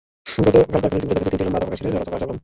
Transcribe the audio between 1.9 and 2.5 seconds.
চলত কার্যক্রম।